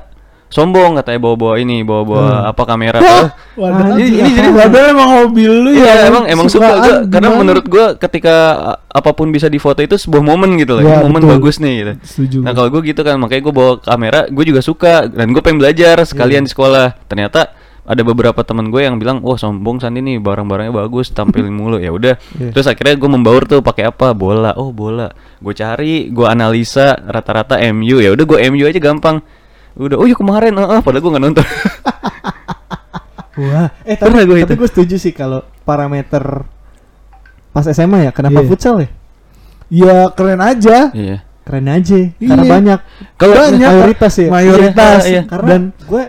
[0.55, 2.49] sombong katanya bawa bawa ini, bawa bawa Hmm.
[2.49, 2.99] apa kamera?
[3.03, 3.27] Wah,
[3.93, 7.65] ini- ini jadi- padahal emang hobi lu ya Iya emang emang suka gue karena menurut
[7.65, 8.35] gue ketika
[8.87, 11.31] apa pun bisa difoto itu sebuah momen gitu loh, Ya, momen betul.
[11.35, 11.91] bagus nih gitu.
[12.01, 12.57] Setuju Nah gua.
[12.57, 15.99] kalau gue gitu kan makanya gue bawa kamera, gue juga suka dan gue pengen belajar
[16.01, 16.47] sekalian Iya.
[16.47, 16.87] di sekolah.
[17.05, 17.41] Ternyata
[17.85, 21.91] ada beberapa teman gue yang bilang, wah sombong Sandi nih barang-barangnya bagus, tampilin mulu ya
[21.91, 22.15] udah.
[22.33, 22.49] Iya.
[22.51, 24.09] Terus akhirnya gue membaur tuh pakai apa?
[24.11, 24.55] Bola.
[24.55, 25.11] Oh bola.
[25.37, 29.19] Gue cari, gue analisa rata-rata MU ya udah gue MU aja gampang.
[29.75, 31.45] Udah, oh iya kemarin, ah, ah, padahal gue nggak nonton.
[33.35, 34.53] Wah, eh tapi, gua tapi itu.
[34.55, 36.47] gue setuju sih kalau parameter
[37.51, 38.47] pas SMA ya, kenapa Iya.
[38.47, 38.89] futsal ya?
[39.67, 41.17] ya keren aja Iya.
[41.43, 42.51] Keren aja, karena Iya.
[42.51, 42.79] banyak.
[43.19, 43.69] Kalau Banyak.
[43.69, 44.29] mayoritas ya.
[44.31, 45.01] Mayoritas.
[45.03, 45.21] Iya, iya.
[45.27, 46.03] Karena Dan gue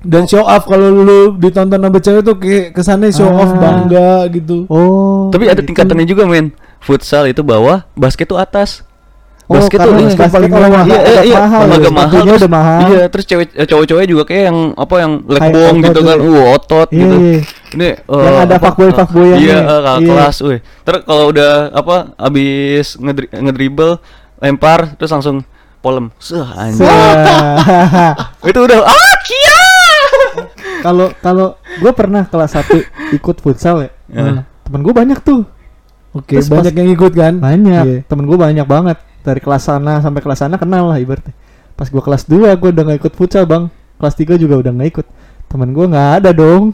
[0.00, 3.58] dan show off kalau lu ditonton sama cewek tuh kayak kesannya show off Ah.
[3.58, 5.28] bangga gitu oh.
[5.28, 5.74] Tapi ada gitu.
[5.74, 6.54] tingkatannya juga men.
[6.78, 8.86] Futsal itu bawah, basket tuh atas.
[9.46, 12.10] Oh, basket tuh basket basket paling agak- Iya, iya, iya, mahal, agak ya, mahal.
[12.18, 12.78] terus- udah mahal.
[12.82, 16.00] Iya, terus cewek eh, cowok-cowoknya juga kayak yang apa yang leg Kayak bong otot gitu
[16.02, 16.18] kan.
[16.18, 17.16] Uh, otot Iya, gitu.
[17.16, 17.38] iya.
[17.68, 19.38] Ini Yang eh, ada apa, fuckboy-fuckboyannya.
[19.38, 20.08] Iya, eh, kakak Iya.
[20.08, 20.58] kelas, weh.
[20.82, 23.92] Terus kalau udah apa abis ngedri ngedribble
[24.36, 25.36] lempar terus langsung
[25.78, 26.10] polem.
[26.18, 26.82] Seh anjing.
[26.82, 28.16] Sa-
[28.50, 29.58] itu udah ah kia.
[30.84, 33.90] Kalau kalau gue pernah kelas 1 ikut futsal ya.
[34.60, 35.46] Temen gue banyak tuh.
[36.10, 37.84] oke banyak yang ikut kan Banyak.
[37.84, 37.98] Iya.
[38.04, 38.98] Temen gue banyak banget.
[39.26, 41.34] Dari kelas sana sampai kelas sana kenal lah ibaratnya.
[41.74, 43.66] Pas gue kelas 2 gue udah gak ikut futsal bang.
[43.98, 45.06] Kelas 3 juga udah gak ikut.
[45.46, 46.70] Temen gue nggak ada dong.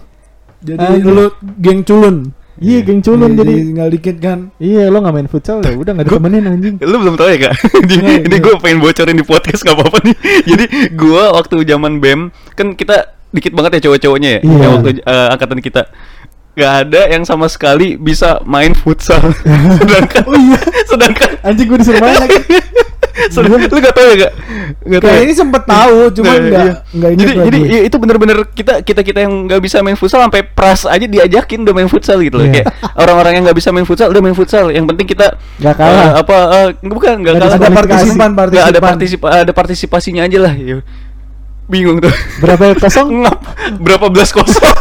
[0.61, 1.11] jadi Anjing.
[1.11, 1.27] lu
[1.59, 3.55] geng culun Iya geng culun Iya, jadi.
[3.67, 6.75] tinggal dikit kan Iya lo nggak main futsal ya udah nggak ditemenin anjing.
[6.79, 7.55] Lu belum tahu ya kak?
[7.91, 10.17] Jadi, Iya, ini gue pengen bocorin di podcast nggak apa-apa nih.
[10.53, 12.21] Jadi gue waktu zaman bem
[12.53, 14.41] kan kita dikit banget ya cowok-cowoknya ya.
[14.45, 15.83] Yang waktu eh, angkatan kita
[16.53, 19.21] Gak ada yang sama sekali bisa main futsal.
[19.81, 20.61] sedangkan, Oh iya.
[20.85, 22.37] sedangkan, Anjing gue disuruh main lagi.
[23.29, 24.33] sedangkan lu gak tahu ya kak?
[24.83, 25.05] Gak tahu.
[25.05, 25.23] kayak ya?
[25.23, 26.73] ini sempet tahu Nah, nggak iya.
[26.91, 27.69] nggak inget jadi lah jadi gue.
[27.71, 31.61] i- itu bener-bener kita kita kita yang nggak bisa main futsal sampai pras aja diajakin
[31.61, 32.65] udah main futsal gitu loh Iya.
[32.65, 36.01] kayak orang-orang yang nggak bisa main futsal udah main futsal yang penting kita Nggak kalah.
[36.03, 37.77] eh, apa eh, bukan nggak Nggak kalah ada Kualifikasi.
[37.77, 40.77] partisipan Nggak ada partisipan partisipa ada partisipasinya aja lah ya.
[41.65, 43.09] bingung tuh Berapa kosong?
[43.23, 43.39] ngap
[43.79, 44.73] berapa belas kosong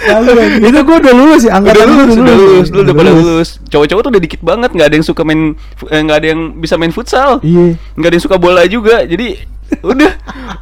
[0.00, 0.30] Lalu,
[0.62, 3.24] itu gue udah lulus ya udah angkatan gua lulus udah lulus lu udah lulus.
[3.26, 5.40] lulus cowok-cowok tuh udah dikit banget nggak ada yang suka main
[5.88, 7.74] eh, nggak ada yang bisa main futsal Iya.
[7.98, 9.44] nggak ada yang suka bola juga jadi
[9.82, 10.10] udah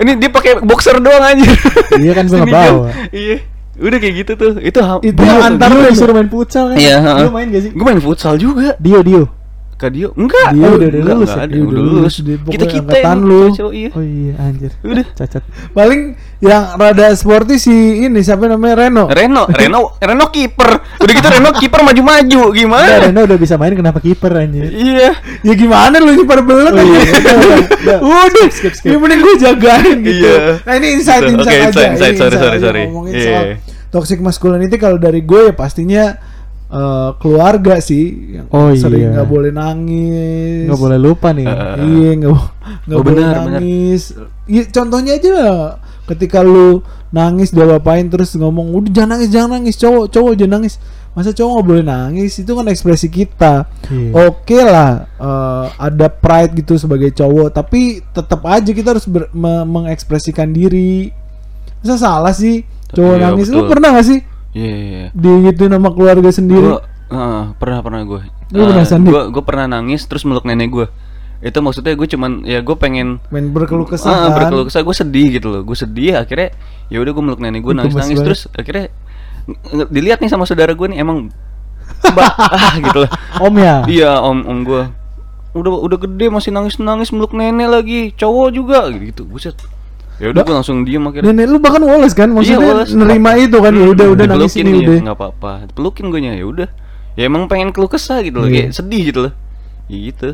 [0.00, 1.44] ini dia pakai boxer doang aja
[1.94, 2.88] Iya kan nggak bawa.
[3.10, 3.36] iya
[3.78, 6.76] udah kayak gitu tuh itu Itu antar lu disuruh main futsal kan?
[6.76, 7.30] Iya, heeh.
[7.30, 7.70] main gak sih?
[7.70, 9.30] gue main futsal juga Dio, Dio.
[9.78, 11.46] Kak Dio enggak Dia udah- udah enggak, lulus enggak ya?
[11.48, 12.14] Dia udah lulus
[12.44, 13.42] kita kita yang lu.
[13.70, 14.70] iya Oh iya anjir.
[14.80, 15.06] Udah.
[15.08, 15.42] Cacat.
[15.70, 16.00] paling
[16.38, 17.70] yang rada sporty si
[18.02, 22.90] ini siapa namanya Reno Reno Reno Reno kiper udah gitu Reno kiper maju-maju Udah gimana
[23.00, 24.66] Reno udah bisa main kenapa kiper anjir?
[24.68, 27.02] iya ya gimana lu pada belet Oh, iya,
[28.02, 28.88] udah, Skip, skip.
[28.88, 30.58] ini mending gue jagain gitu Iya.
[30.60, 32.16] nah ini insight insight Oke, aja insight, insight.
[32.18, 32.82] Sorry, sorry, sorry.
[32.86, 33.22] ngomongin Iya.
[33.24, 33.44] soal
[33.88, 36.18] toxic masculinity kalau dari gue ya pastinya
[36.70, 38.04] eh, keluarga sih
[38.34, 39.12] yang Oh, sering iya.
[39.14, 41.46] nggak boleh nangis Nggak boleh lupa nih.
[41.46, 42.32] Eh, iya nggak
[42.84, 43.52] nggak Oh, boleh benar, benar.
[43.56, 44.02] nangis
[44.44, 45.56] Iya, contohnya aja lah
[46.04, 50.52] ketika lu nangis dia bapain terus ngomong udah jangan nangis jangan nangis cowok cowok jangan
[50.54, 50.74] nangis
[51.10, 53.54] masa cowok nggak boleh nangis itu kan ekspresi kita
[53.86, 54.10] Iya.
[54.22, 59.64] oke lah eh, ada pride gitu sebagai cowok tapi tetap aja kita harus ber- me-
[59.66, 61.12] mengekspresikan diri
[61.78, 63.68] masa salah sih cowok Iya, nangis lu betul.
[63.68, 64.20] pernah gak sih
[64.58, 65.08] iya iya, iya.
[65.14, 66.80] digituin sama keluarga sendiri Gua,
[67.14, 68.20] eh, pernah pernah gue.
[68.52, 69.08] Lu pernah, Sandi?
[69.08, 70.86] gue gue pernah nangis terus meluk nenek gue.
[71.38, 74.30] Itu maksudnya gue cuman ya gue pengen main berkeluh kesah ah, kan?
[74.42, 75.62] berkeluh kesah gue sedih gitu loh.
[75.62, 76.50] Gue sedih akhirnya
[76.90, 78.26] ya udah gue meluk nenek gue nangis nangis banget.
[78.26, 78.86] terus akhirnya
[79.88, 81.30] dilihat nih sama saudara gue nih emang
[82.12, 83.10] ba- ah gitu lah.
[83.38, 83.74] Om ya.
[83.86, 84.82] Iya om om gue
[85.56, 89.56] udah udah gede masih nangis nangis meluk nenek lagi cowok juga gitu buset
[90.18, 92.90] ya udah gue langsung diem akhirnya nenek lu bahkan woles kan maksudnya Woles.
[92.90, 96.34] nerima itu kan ya udah udah nangis ini iya, udah nggak apa-apa pelukin gue nya
[96.34, 96.68] ya udah
[97.14, 98.66] ya emang pengen keluh kesah gitu loh Iya.
[98.66, 99.32] kayak sedih gitu loh
[99.86, 100.28] ya gitu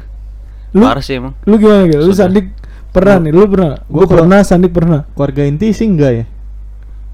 [0.72, 2.12] Lu- parah sih emang lu gimana gitu lu.
[2.12, 2.50] Sandik
[2.90, 6.24] pernah nih lu pernah Gua gua kalau- pernah Sandik pernah Keluarga inti sih enggak ya.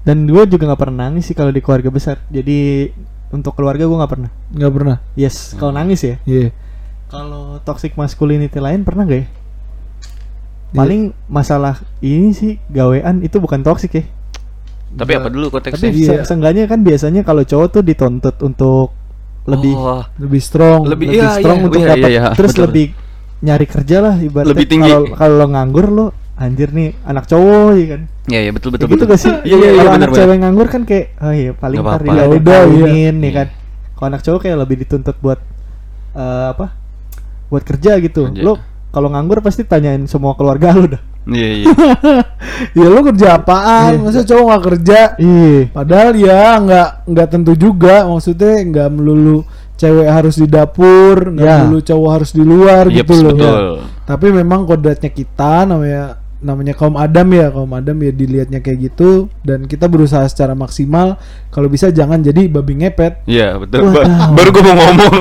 [0.01, 2.25] Dan gue juga nggak pernah nangis sih kalau di keluarga besar.
[2.27, 2.89] Jadi
[3.29, 4.31] untuk keluarga gue nggak pernah.
[4.49, 6.17] nggak pernah Yes, kalau nangis ya.
[6.23, 6.49] iya
[7.05, 9.27] Kalau toxic masculinity lain pernah gak ya?
[10.71, 10.77] Iya.
[10.77, 14.05] Paling masalah ini sih gawean itu bukan toxic ya.
[14.89, 16.07] tapi apa dulu konteksnya Tapi Iya.
[16.17, 18.91] se- seenggaknya kan biasanya kalau cowok tuh dituntut untuk
[19.41, 22.51] lebih Oh, lebih strong Lebih- lebih iya, strong iya, untuk iya, dapat iya, iya, terus
[22.51, 22.63] betul.
[22.65, 22.85] lebih
[23.41, 24.91] nyari kerja lah ibaratnya Lebih tinggi.
[24.91, 26.05] kalau kalau lo nganggur lo
[26.35, 29.11] anjir nih anak cowok ya kan Iya iya betul betul Kayak gitu betul.
[29.11, 29.33] gak sih?
[29.41, 32.61] Iya iya iya anak cewek nganggur kan kayak oh iya paling ntar dia Ya udah
[32.61, 32.87] iya.
[32.91, 33.31] ya Iya.
[33.33, 33.47] kan.
[33.91, 35.39] Kalau anak cowok kayak lebih dituntut buat
[36.13, 36.65] eh, apa?
[37.47, 38.27] Buat kerja gitu.
[38.27, 38.41] Kerja.
[38.41, 38.53] Lo
[38.91, 41.01] kalau nganggur pasti tanyain semua keluarga lo dah.
[41.23, 41.65] Iya iya.
[42.77, 44.01] ya lu kerja apaan Iya.
[44.01, 45.59] masa cowok nggak kerja Iya.
[45.69, 51.57] padahal ya nggak nggak tentu juga maksudnya nggak melulu cewek harus di dapur nggak Ya.
[51.61, 53.65] melulu cowok harus di luar Iya gitu loh betul.
[54.03, 56.03] tapi memang kodratnya kita namanya
[56.37, 61.21] namanya kaum Adam ya kaum Adam ya dilihatnya kayak gitu dan kita berusaha secara maksimal
[61.49, 63.85] kalau bisa jangan jadi babi ngepet Iya betul.
[63.85, 64.33] Wah, Ba- tahu.
[64.33, 65.15] baru gue mau ngomong.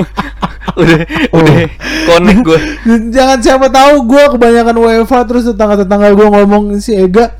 [0.70, 1.38] Udah Oh.
[1.38, 1.66] udah
[2.06, 2.58] connect gue.
[3.10, 7.32] jangan siapa tahu gue kebanyakan WFH terus tetangga tetangga gue ngomong si Ega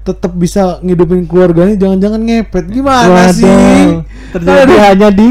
[0.00, 4.80] tetap bisa ngidupin keluarganya jangan-jangan ngepet gimana sih Terjadi Aduh.
[4.80, 5.28] hanya di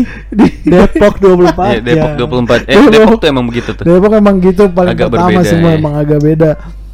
[0.61, 2.27] Depok 24 Iya Depok ya.
[2.67, 2.69] 24.
[2.69, 3.83] Eh Depok tuh emang begitu tuh.
[3.83, 5.77] Depok emang gitu paling Agak pertama berbeda, semua ya.
[5.79, 6.51] emang agak beda.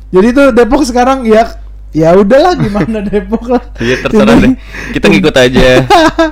[0.08, 1.44] Jadi tuh Depok sekarang ya
[1.92, 3.64] ya udahlah gimana Depok lah.
[3.76, 4.54] Iya terserah deh.
[4.94, 5.68] Kita ngikut aja.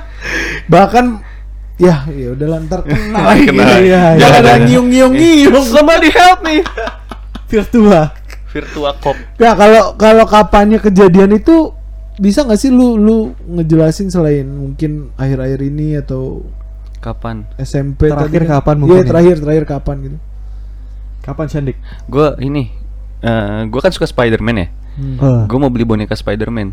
[0.72, 1.04] Bahkan
[1.74, 3.50] ya ya udahlah ntar kena lagi.
[3.50, 3.64] Kena.
[3.82, 5.64] Iya, Jangan Jangan ada nyiung nyiung nyiung.
[5.66, 6.62] Somebody help me.
[7.50, 8.14] Virtua.
[8.50, 9.16] Virtua Cop.
[9.36, 11.74] Ya kalau kalau kapannya kejadian itu
[12.14, 13.16] bisa nggak sih lu lu
[13.50, 16.46] ngejelasin selain mungkin akhir-akhir ini atau
[17.02, 17.44] Kapan?
[17.60, 18.52] SMP Terakhir tadi kan?
[18.62, 19.08] kapan Iya mungkin ya?
[19.12, 20.18] terakhir terakhir kapan gitu.
[21.20, 21.76] Kapan Shandik?
[22.08, 22.72] Gue ini.
[23.20, 24.66] eh gue kan suka Spider-Man ya.
[24.94, 25.16] Hmm.
[25.20, 25.42] Oh.
[25.44, 26.72] Gue mau beli boneka Spider-Man.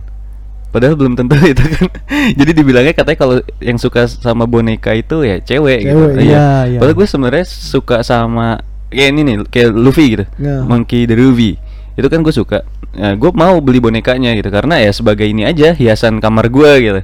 [0.72, 1.88] Padahal belum tentu itu kan.
[2.32, 6.16] Jadi dibilangnya katanya kalau yang suka sama boneka itu ya cewek, gitu.
[6.16, 6.80] Cewek, iya, iya.
[6.80, 10.26] Padahal gue sebenarnya suka sama kayak ini nih, kayak Luffy gitu.
[10.40, 10.64] Ya.
[10.64, 11.60] Monkey the Ruby.
[12.00, 12.64] Itu kan gue suka.
[12.92, 17.02] Nah, gue mau beli bonekanya gitu karena ya sebagai ini aja hiasan kamar gue gitu.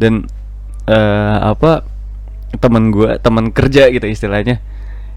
[0.00, 0.24] Dan
[0.84, 1.84] eh apa
[2.56, 4.60] teman gue, teman kerja gitu istilahnya.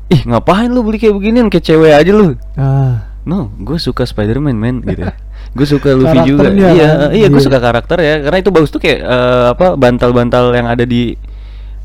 [0.07, 2.35] Ih, ngapain lu beli kayak beginian kayak cewek aja lu.
[2.55, 3.16] Ah.
[3.27, 5.03] No, gue suka Spider-Man men gitu.
[5.57, 6.47] gue suka Luffy juga.
[6.47, 7.11] Iya, kan?
[7.11, 7.43] iya gue Iya.
[7.43, 11.19] suka karakter ya karena itu bagus tuh kayak eh, apa bantal-bantal yang ada di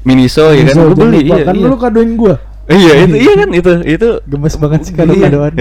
[0.02, 1.20] Miniso ya kan gue beli.
[1.26, 1.66] Iya, kan iya.
[1.66, 2.38] lu kadoin gua.
[2.62, 5.26] Iya itu iya kan itu itu Gemes banget sih kalau Iya.
[5.26, 5.52] kadoan.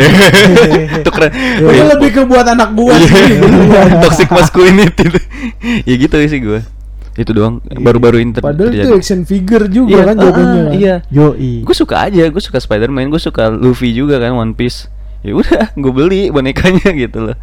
[1.02, 1.32] itu keren.
[1.34, 1.84] Itu Oh, iya.
[1.98, 3.10] lebih ke buat anak gua Iya.
[3.10, 3.38] sih.
[4.06, 5.20] Toxic masculinity itu.
[5.82, 6.62] ya gitu sih gue.
[7.12, 10.46] Itu doang baru-baru ini ter- Padahal itu action figure juga Iya, kan ah, kan?
[10.72, 10.96] Iya.
[11.10, 11.66] Yoi.
[11.66, 14.86] Gue suka aja, gue suka Spider-Man, gue suka Luffy juga kan One Piece.
[15.22, 17.38] Ya udah, gue beli bonekanya gitu loh.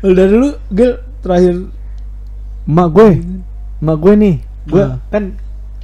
[0.00, 1.68] Udah dulu gel terakhir
[2.64, 3.08] Mak gue,
[3.80, 4.36] mak gue nih,
[4.68, 5.00] gue Ah.
[5.08, 5.32] kan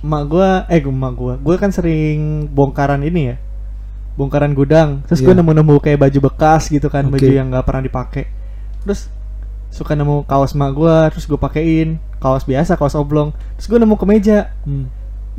[0.00, 3.36] mak gue, eh gue mak gue, gue kan sering bongkaran ini ya,
[4.14, 5.00] bongkaran gudang.
[5.08, 5.40] Terus gue Iya.
[5.40, 7.16] nemu-nemu kayak baju bekas gitu kan, Oke.
[7.16, 8.28] baju yang nggak pernah dipakai.
[8.84, 9.08] Terus
[9.72, 13.32] suka nemu kaos mak gue, terus gue pakein kaos biasa, kaos oblong.
[13.56, 14.84] Terus gue nemu kemeja, hmm.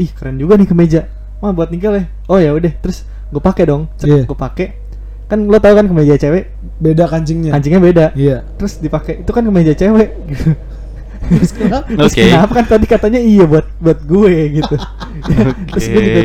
[0.01, 1.06] ih keren juga nih kemeja.
[1.45, 2.04] Mah buat nikah ya?
[2.25, 4.25] Oh ya udah, terus gue pakai dong, Iya.
[4.25, 4.82] gue pakai.
[5.25, 7.51] Kan lo tau kan kemeja cewek, beda kancingnya.
[7.57, 8.05] kancingnya beda.
[8.13, 8.45] Iya.
[8.61, 10.09] Terus dipakai, itu kan kemeja cewek.
[10.29, 10.49] gitu.
[11.25, 11.85] Terus kenapa?
[11.97, 12.21] Terus Oke.
[12.29, 14.75] kenapa kan tadi katanya iya buat buat gue gitu.
[15.73, 16.21] Terus gue juga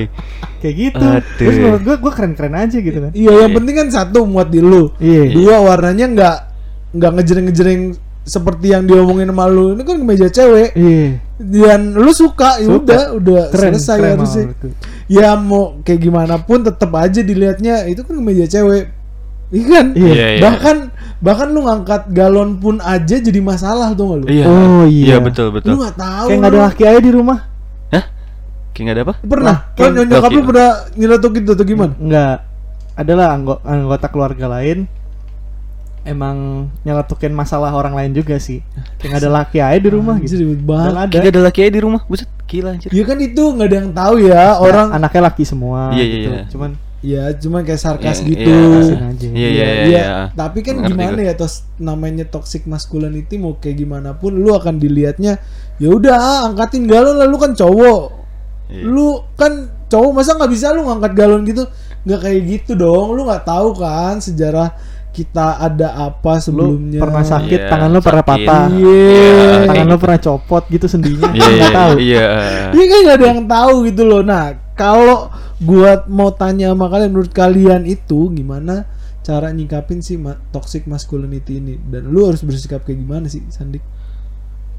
[0.61, 1.07] kayak gitu.
[1.07, 1.25] Aduh.
[1.41, 3.13] Terus menurut gue gue keren-keren aja gitu kan.
[3.17, 4.93] Iya, yang penting kan satu muat di lu.
[5.01, 5.33] Iya.
[5.33, 6.37] Dua warnanya nggak
[6.91, 7.83] nggak ngejreng-ngejreng
[8.31, 9.75] seperti yang diomongin sama lu.
[9.75, 10.71] Ini kan kemeja cewek.
[10.79, 11.19] Iya.
[11.43, 14.45] Dan lu suka, ya udah udah Keren, selesai keren harusnya.
[15.11, 18.95] Ya mau kayak gimana pun tetap aja dilihatnya itu kan kemeja cewek.
[19.51, 19.87] Iya kan?
[19.99, 20.13] Iya.
[20.15, 20.41] Iya, iya.
[20.47, 20.77] Bahkan
[21.19, 24.27] bahkan lu ngangkat galon pun aja jadi masalah tuh lu?
[24.31, 24.47] Iya.
[24.47, 25.19] Oh, iya.
[25.19, 25.75] betul betul.
[25.75, 26.27] Lu nggak tahu.
[26.31, 27.39] Kayak nggak ada laki aja di rumah.
[27.91, 28.05] Hah?
[28.71, 29.15] Kayak nggak ada apa?
[29.27, 29.57] Pernah?
[29.75, 31.93] Kan kayak- nyokap lu pernah nyeletuk gitu atau gimana?
[31.99, 32.37] Enggak.
[32.95, 33.27] Adalah
[33.67, 34.87] anggota keluarga lain
[36.03, 38.65] emang nyeletukin masalah orang lain juga sih.
[38.99, 40.57] Kayak ada laki aja di rumah Anjir, gitu.
[40.65, 40.91] banget.
[40.91, 41.13] Padahal ada.
[41.13, 42.01] Kayak ada laki aja di rumah.
[42.09, 42.89] Buset, gila anjir.
[42.91, 44.89] Ya kan itu nggak ada yang tahu ya orang.
[44.91, 46.29] anaknya laki semua Iya, iya, gitu.
[46.31, 46.43] iya.
[46.51, 48.53] Cuman Ya cuma kayak sarkas Iya, gitu.
[48.53, 49.09] iya.
[49.33, 50.05] Iya, iya, Iya, iya.
[50.37, 51.29] Tapi kan Ngerti gimana gue.
[51.29, 55.41] ya tos namanya toxic masculinity mau kayak gimana pun lu akan dilihatnya
[55.81, 58.03] ya udah ah, angkatin galon lah lu kan cowok.
[58.69, 58.85] Iya.
[58.85, 59.53] Lu kan
[59.89, 61.65] cowok masa nggak bisa lu ngangkat galon gitu?
[62.05, 63.17] nggak kayak gitu dong.
[63.17, 64.69] Lu nggak tahu kan sejarah
[65.11, 66.99] kita ada apa lu sebelumnya.
[66.99, 68.47] pernah sakit, Iya, tangan lu pernah sakit.
[68.47, 68.65] patah.
[68.71, 69.67] Iya.
[69.67, 71.29] Tangan lu pernah copot gitu sendinya.
[71.31, 71.95] Iya, Nggak tahu.
[71.99, 72.29] Iya.
[72.71, 74.23] Iya kan nggak ada yang tahu gitu loh.
[74.23, 75.19] Nah, kalau
[75.59, 78.89] gua mau tanya sama kalian menurut kalian itu gimana
[79.21, 83.85] cara nyikapin si ma- toxic masculinity ini dan lu harus bersikap kayak gimana sih Sandik?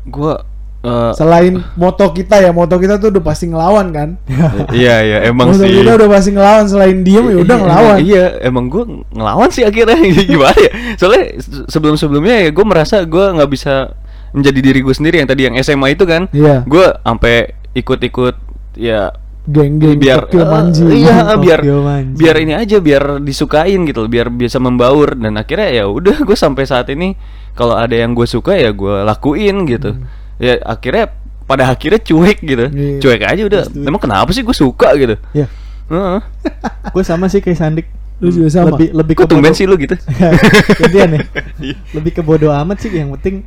[0.04, 0.42] Gua
[0.82, 4.10] eh, Selain moto kita ya, moto kita tuh udah pasti ngelawan kan?
[4.74, 5.72] iya iya emang moto sih.
[5.82, 7.98] kita udah pasti ngelawan selain diem ya udah Iya, ngelawan.
[8.02, 9.98] Iya, emang gue ngelawan sih akhirnya
[10.32, 10.72] gimana ya?
[10.98, 11.24] Soalnya
[11.70, 13.94] sebelum sebelumnya ya gue merasa gue nggak bisa
[14.32, 16.26] menjadi diri gue sendiri yang tadi yang SMA itu kan.
[16.34, 16.64] Iya.
[16.66, 18.36] Gue sampai ikut-ikut
[18.76, 20.84] ya geng-geng biar Tokyo eh, Manji.
[21.02, 22.14] iya biar Tokyo Manji.
[22.14, 26.70] biar ini aja biar disukain gitu biar bisa membaur dan akhirnya ya udah gue sampai
[26.70, 27.18] saat ini
[27.58, 29.98] kalau ada yang gue suka ya gue lakuin gitu
[30.42, 31.06] ya akhirnya
[31.44, 32.66] pada akhirnya cuek gitu.
[32.68, 32.98] Iya.
[33.00, 35.46] cuek aja udah emang kenapa sih gue suka gitu Ya,
[35.88, 36.20] Heeh.
[36.94, 37.88] gue sama sih kayak Sandik.
[38.18, 38.74] Lu juga sama.
[38.74, 39.94] Lebih lebih kok tumben bodo- sih lu gitu
[40.80, 41.20] Gantian ya.
[41.66, 41.76] Iya.
[41.94, 43.46] Lebih ke bodo amat sih yang penting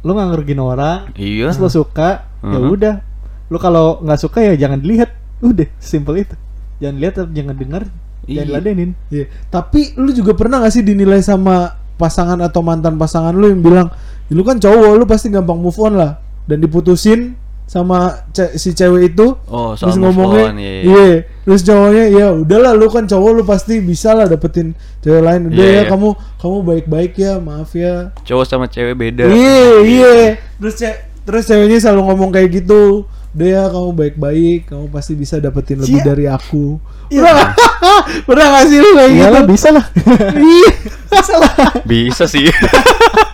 [0.00, 0.98] lu nggak ngerugin orang.
[1.14, 2.68] iya Terus lu suka, ya Mhm.
[2.70, 2.94] udah.
[3.46, 5.10] Lu kalau nggak suka ya jangan dilihat.
[5.38, 6.36] Udah, simple itu.
[6.76, 7.82] Jangan lihat, jangan dengar,
[8.24, 8.40] Iya.
[8.40, 8.90] jangan ladenin.
[9.08, 9.28] Iya.
[9.46, 13.88] Tapi lu juga pernah gak sih dinilai sama pasangan atau mantan pasangan lu yang bilang,
[14.26, 18.70] "Ya, lu kan cowok, lu pasti gampang move on lah." Dan diputusin sama ce- si
[18.70, 19.32] cewek itu.
[19.46, 20.82] Oh, soal terus ngomongnya, on, iya, iya.
[20.84, 21.08] iya.
[21.42, 25.48] Terus cowoknya, ya udahlah lu kan cowok, lu pasti bisa lah dapetin cewek lain.
[25.48, 25.88] Udah Iya, ya iya.
[25.88, 28.12] kamu kamu baik-baik ya, maaf ya.
[28.20, 30.14] cowok sama cewek beda Iya, iya.
[30.54, 30.88] Terus ce
[31.24, 33.08] terus ceweknya selalu ngomong kayak gitu.
[33.34, 36.06] Udah ya kamu baik-baik, kamu pasti bisa dapetin lebih Cia.
[36.06, 36.78] dari aku.
[37.08, 37.24] Iya.
[37.24, 37.48] Pernah,
[38.28, 39.32] pernah gak sih lu kayak Iya gitu?
[39.32, 39.84] lah, bisa lah.
[40.36, 40.70] Iya,
[41.10, 41.52] bisa lah.
[41.82, 42.46] bisa sih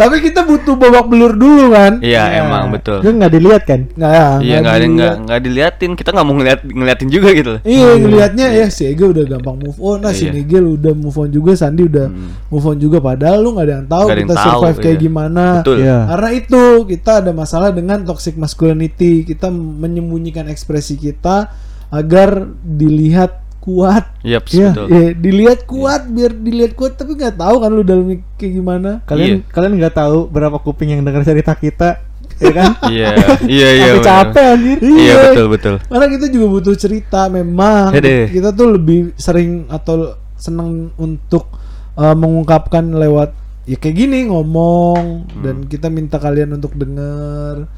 [0.00, 2.00] Tapi kita butuh babak belur dulu kan?
[2.00, 3.84] iya emang betul Lu nggak dilihat kan?
[3.92, 4.28] Nggak ya?
[4.40, 7.88] iya nggak ada nggak nggak diliatin kita nggak mau ngeliat ngeliatin juga gitu loh Iya,
[7.96, 10.32] ngelihatnya ya si Ega udah gampang move on, nah si Iya.
[10.32, 12.32] Nigel udah move on juga, Sandi udah Hmm.
[12.48, 12.98] move on juga.
[12.98, 15.04] Padahal lu nggak ada yang tahu ada yang kita tahu, survive kayak iya.
[15.04, 15.44] gimana.
[15.60, 15.76] Betul.
[15.84, 15.98] Iya.
[16.08, 19.12] Karena itu kita ada masalah dengan toxic masculinity.
[19.22, 21.52] Kita menyembunyikan ekspresi kita
[21.90, 24.04] agar dilihat kuat.
[24.24, 24.86] Yap, Iya, betul.
[24.88, 28.90] Iya, dilihat kuat biar dilihat kuat tapi nggak tahu kan lu dalamnya kayak gimana.
[29.04, 29.52] Kalian Iya.
[29.52, 32.00] kalian nggak tahu berapa kuping yang dengar cerita kita,
[32.36, 32.70] ya kan?
[32.92, 33.10] Iya,
[33.44, 33.90] iya, iya.
[34.00, 34.78] Capek anjir.
[34.80, 35.74] Iya, betul, betul.
[35.84, 37.92] Karena kita juga butuh cerita memang.
[37.92, 38.32] Hede.
[38.32, 41.52] Kita tuh lebih sering atau seneng untuk
[41.94, 43.36] uh, mengungkapkan lewat
[43.68, 45.42] ya kayak gini ngomong Hmm.
[45.44, 47.68] dan kita minta kalian untuk denger.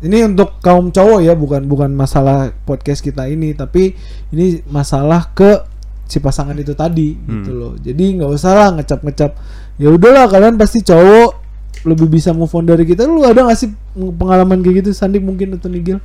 [0.00, 3.94] Ini untuk kaum cowok ya, bukan bukan masalah podcast kita ini, tapi
[4.30, 5.64] ini masalah ke
[6.04, 7.58] si pasangan itu tadi gitu Hmm.
[7.58, 7.72] loh.
[7.78, 9.30] Jadi nggak usah lah ngecap-ngecap.
[9.78, 11.30] Ya udahlah kalian pasti cowok
[11.84, 13.04] lebih bisa move on dari kita.
[13.04, 16.00] Lu ada gak sih pengalaman kayak gitu Sandi mungkin atau Nigel?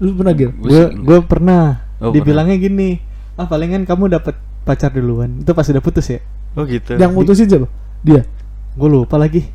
[0.00, 0.50] Lu pernah Gil?
[0.52, 1.62] Gua Gue gue pernah
[2.02, 3.00] Oh, dibilangnya gini,
[3.38, 5.40] ah palingan kamu dapat pacar duluan.
[5.40, 6.20] Itu pasti udah putus ya?
[6.52, 6.98] Oh gitu.
[7.00, 7.68] Yang mutusin siapa?
[8.04, 8.26] Dia.
[8.74, 9.46] Gue lupa lagi.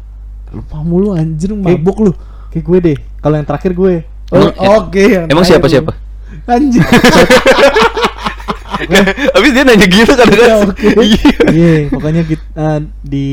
[0.50, 2.12] Lupa mulu anjir mabuk lu.
[2.50, 2.98] Kayak gue deh.
[3.18, 3.94] Kalau yang terakhir gue.
[4.30, 5.04] Oh, Emang- Oke.
[5.08, 5.72] yang Emang siapa lu.
[5.72, 5.92] siapa?
[6.46, 6.82] Anjir.
[9.36, 10.88] Habis dia nanya gitu kan Ya, oke.
[10.96, 11.36] Iya.
[11.46, 13.26] Iya, pokoknya git, eh, di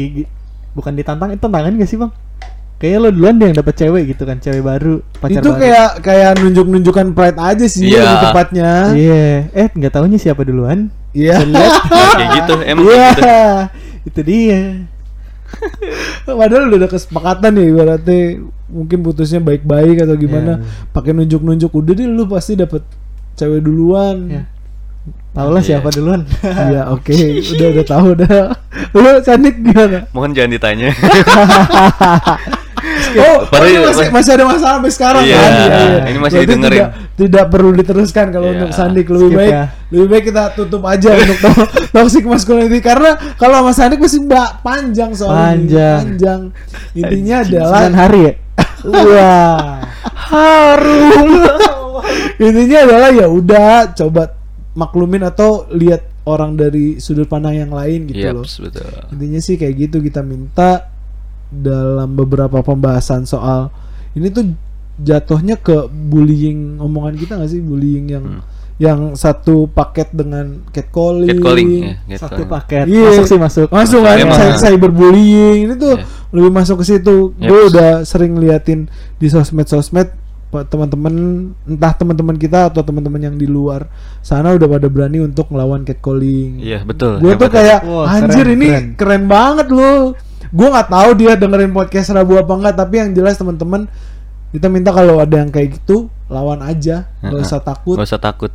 [0.73, 2.13] bukan ditantang, itu tantangan gak sih bang?
[2.77, 5.57] Kayaknya lo duluan deh yang dapet cewek gitu kan, cewek baru, pacar itu baru.
[5.59, 8.05] kayak kayak nunjuk-nunjukkan pride aja sih Iya.
[8.05, 8.71] lebih tepatnya.
[8.93, 10.93] Iya, eh nggak taunya siapa duluan?
[11.11, 11.41] Iya.
[11.41, 12.93] Kayak gitu, emang Iya.
[12.93, 13.33] kayak gitu.
[14.07, 14.61] itu dia.
[16.27, 18.21] Padahal udah ada kesepakatan ya ibaratnya
[18.67, 20.61] mungkin putusnya baik-baik atau gimana.
[20.61, 20.91] Iya.
[20.91, 22.83] Pakai nunjuk-nunjuk udah deh lu pasti dapet
[23.37, 24.17] cewek duluan.
[24.31, 24.43] Ya.
[25.37, 26.25] Tau lah siapa duluan.
[26.73, 27.15] Iya, oke.
[27.55, 28.29] Udah udah tahu udah.
[28.97, 30.09] Lu Sandik gimana?
[30.11, 30.89] Mohon jangan ditanya.
[33.15, 35.51] Oh, Padahal- oh, ini masih, masih ada masalah sampai sekarang Iya, kan?
[36.05, 36.77] ini masih Berarti didengerin.
[36.77, 38.55] Tidak, tidak perlu diteruskan kalau Iya.
[38.57, 39.65] untuk Sandik lebih Skip baik ya.
[39.87, 44.61] lebih baik kita tutup aja untuk to- toxic masculinity karena kalau sama Sandik masih mbak
[44.61, 45.45] panjang soalnya.
[45.47, 45.99] Panjang.
[46.03, 46.41] Panjang.
[46.93, 48.33] Intinya Sembilan adalah hari ya.
[48.83, 49.61] Wah.
[50.31, 51.31] harum.
[52.39, 54.23] Intinya adalah ya udah coba
[54.73, 58.45] maklumin atau lihat orang dari sudut pandang yang lain gitu Iya, loh.
[58.45, 58.91] betul.
[59.11, 60.91] Intinya sih kayak gitu kita minta
[61.49, 63.71] dalam beberapa pembahasan soal
[64.13, 64.51] ini tuh
[64.97, 68.43] jatuhnya ke bullying omongan kita nggak sih bullying yang Hmm.
[68.77, 71.71] yang satu paket dengan catcalling, Catcalling
[72.07, 72.51] ya, Satu catcalling.
[72.51, 72.85] paket.
[72.87, 73.09] Iya.
[73.11, 73.67] Masuk sih masuk.
[73.69, 74.37] masuk kan Emang.
[74.37, 76.05] cy- cyberbullying ini tuh Iya.
[76.31, 77.47] lebih masuk ke situ Yep.
[77.47, 78.85] gue udah sering liatin
[79.17, 80.13] di sosmed sosmed
[80.47, 81.15] teman-teman
[81.63, 86.57] entah teman-teman kita atau teman-teman yang di luar sana udah pada berani untuk ngelawan catcalling
[86.59, 87.17] Iya, betul.
[87.19, 88.87] gue tuh Hebat, kayak Wah, anjir keren, ini keren.
[88.95, 90.17] keren, banget loh
[90.49, 93.87] gue nggak tahu dia dengerin podcast Rabu apa enggak tapi yang jelas teman-teman
[94.51, 98.51] kita minta kalau ada yang kayak gitu lawan aja nggak usah takut Gak usah takut.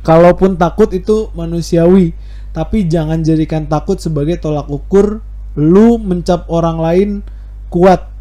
[0.00, 2.14] kalaupun takut itu manusiawi
[2.50, 5.20] tapi jangan jadikan takut sebagai tolak ukur
[5.54, 7.08] lu mencap orang lain
[7.68, 8.12] kuat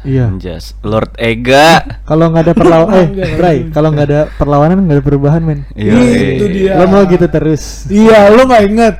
[0.00, 0.32] Iya.
[0.32, 0.72] Anjas.
[0.80, 1.84] Lord Ega.
[2.08, 5.68] Kalau nggak ada perlawanan, eh, Bray, kalau nggak ada perlawanan nggak ada perubahan men.
[5.76, 5.92] Iya,
[6.32, 7.84] itu dia Lo mau gitu terus.
[7.92, 8.96] iya lu nggak inget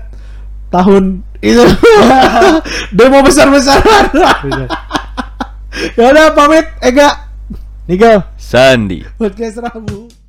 [0.69, 1.65] tahun itu
[2.97, 4.13] demo besar-besaran
[4.45, 4.69] Udah.
[5.99, 7.31] ya udah pamit Ega
[7.89, 8.23] Nigel.
[8.39, 9.03] Sandi.
[9.19, 10.20] podcast Rabu